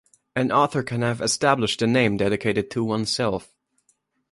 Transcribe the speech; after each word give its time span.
An 0.35 0.51
author 0.51 0.81
can 0.81 1.03
have 1.03 1.21
established 1.21 1.79
a 1.83 1.85
name 1.85 2.17
dedicated 2.17 2.71
to 2.71 2.83
oneself. 2.83 3.53